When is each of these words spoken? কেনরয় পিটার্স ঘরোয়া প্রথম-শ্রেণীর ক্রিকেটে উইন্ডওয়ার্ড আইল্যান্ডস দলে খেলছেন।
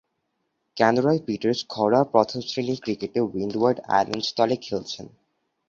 কেনরয় 0.77 1.19
পিটার্স 1.25 1.59
ঘরোয়া 1.69 2.01
প্রথম-শ্রেণীর 2.13 2.79
ক্রিকেটে 2.83 3.19
উইন্ডওয়ার্ড 3.27 3.79
আইল্যান্ডস 3.89 4.29
দলে 4.37 4.55
খেলছেন। 4.57 5.05